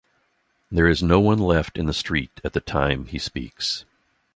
There 0.71 0.87
is 0.87 1.03
no-one 1.03 1.37
left 1.37 1.77
in 1.77 1.85
the 1.85 1.93
street 1.93 2.41
at 2.43 2.53
the 2.53 2.59
time 2.59 3.05
he 3.05 3.19
speaks. 3.19 3.85